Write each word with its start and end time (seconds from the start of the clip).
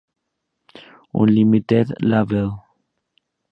Unlimited 1.13 1.93
label. 2.01 2.49